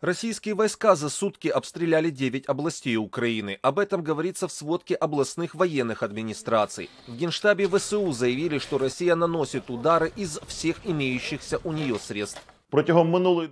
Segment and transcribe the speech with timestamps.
[0.00, 3.58] Российские войска за сутки обстреляли 9 областей Украины.
[3.60, 6.88] Об этом говорится в сводке областных военных администраций.
[7.06, 12.40] В Генштабе ВСУ заявили, что Россия наносит удары из всех имеющихся у нее средств.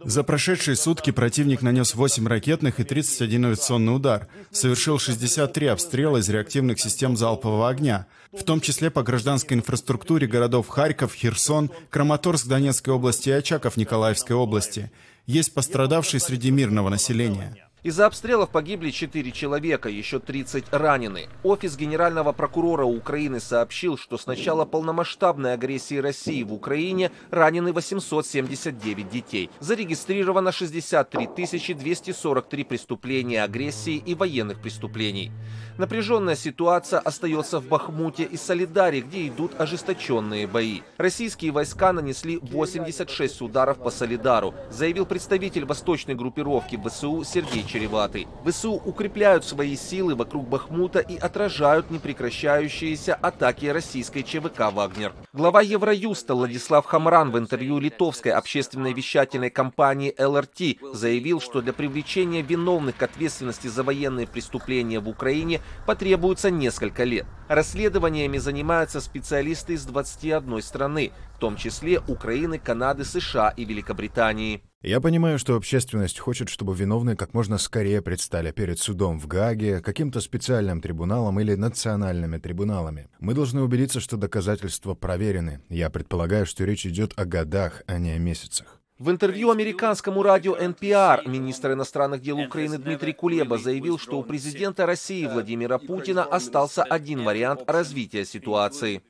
[0.05, 6.29] За прошедшие сутки противник нанес 8 ракетных и 31 авиационный удар, совершил 63 обстрела из
[6.29, 12.95] реактивных систем залпового огня, в том числе по гражданской инфраструктуре городов Харьков, Херсон, Краматорск Донецкой
[12.95, 14.91] области и Очаков Николаевской области.
[15.27, 17.68] Есть пострадавшие среди мирного населения.
[17.85, 21.29] Из-за обстрелов погибли 4 человека, еще 30 ранены.
[21.45, 29.09] Офис генерального прокурора Украины сообщил, что с начала полномасштабной агрессии России в Украине ранены 879
[29.09, 29.51] детей.
[29.61, 31.29] Зарегистрировано 63
[31.75, 35.31] 243 преступления агрессии и военных преступлений.
[35.79, 40.81] Напряженная ситуация остается в Бахмуте и Солидаре, где идут ожесточенные бои.
[40.97, 48.27] Российские войска нанесли 86 ударов по Солидару, заявил представитель восточной группировки ВСУ Сергей Череватый.
[48.45, 55.13] ВСУ укрепляют свои силы вокруг Бахмута и отражают непрекращающиеся атаки российской ЧВК «Вагнер».
[55.33, 62.43] Глава Евроюста Владислав Хамран в интервью литовской общественной вещательной компании ЛРТ заявил, что для привлечения
[62.43, 67.27] виновных к ответственности за военные преступления в Украине потребуется несколько лет.
[67.49, 74.63] Расследованиями занимаются специалисты из 21 страны, в том числе Украины, Канады, США и Великобритании.
[74.83, 79.81] Я понимаю, что общественность хочет, чтобы виновные как можно скорее предстали перед судом в Гааге,
[79.81, 83.09] каким-то специальным трибуналом или национальными трибуналами.
[83.19, 85.61] Мы должны убедиться, что доказательства проверены.
[85.69, 88.81] Я предполагаю, что речь идет о годах, а не о месяцах.
[89.01, 94.87] В интервью американскому радио NPR министр иностранных дел Украины Дмитрий Кулеба заявил, что у президента
[94.87, 99.03] России Владимира Путина остался один вариант развития ситуации.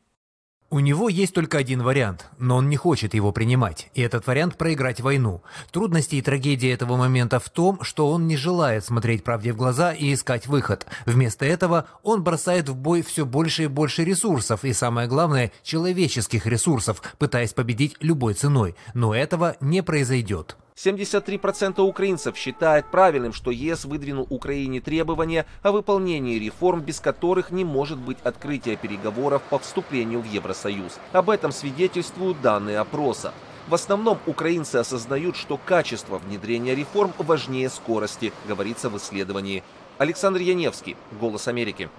[0.70, 4.56] У него есть только один вариант, но он не хочет его принимать, и этот вариант–
[4.58, 5.42] проиграть войну.
[5.70, 9.94] Трудности и трагедия этого момента в том, что он не желает смотреть правде в глаза
[9.94, 10.86] и искать выход.
[11.06, 16.44] Вместо этого он бросает в бой все больше и больше ресурсов, и самое главное– человеческих
[16.44, 18.76] ресурсов, пытаясь победить любой ценой.
[18.92, 20.58] Но этого не произойдет.
[20.78, 27.64] 73% украинцев считают правильным, что ЕС выдвинул Украине требования о выполнении реформ, без которых не
[27.64, 31.00] может быть открытия переговоров по вступлению в Евросоюз.
[31.12, 33.34] Об этом свидетельствуют данные опроса.
[33.66, 39.64] В основном украинцы осознают, что качество внедрения реформ важнее скорости, говорится в исследовании.
[39.98, 41.90] Александр Яневский, «Голос Америки».